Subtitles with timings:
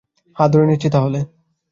[0.37, 1.19] হ্যাঁ ধরে নিচ্ছি তাহলে।